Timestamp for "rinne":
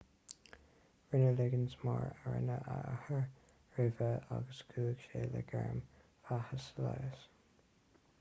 1.13-1.33, 2.31-2.55